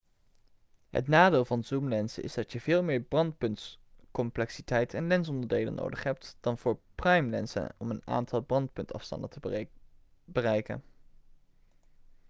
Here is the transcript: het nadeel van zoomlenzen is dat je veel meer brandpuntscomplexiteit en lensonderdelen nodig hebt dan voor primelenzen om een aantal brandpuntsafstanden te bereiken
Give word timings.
het 0.89 1.07
nadeel 1.07 1.45
van 1.45 1.63
zoomlenzen 1.63 2.23
is 2.23 2.33
dat 2.33 2.51
je 2.51 2.61
veel 2.61 2.83
meer 2.83 3.01
brandpuntscomplexiteit 3.01 4.93
en 4.93 5.07
lensonderdelen 5.07 5.73
nodig 5.73 6.03
hebt 6.03 6.37
dan 6.39 6.57
voor 6.57 6.79
primelenzen 6.95 7.73
om 7.77 7.89
een 7.91 8.07
aantal 8.07 8.41
brandpuntsafstanden 8.41 9.29
te 9.29 9.67
bereiken 10.25 10.83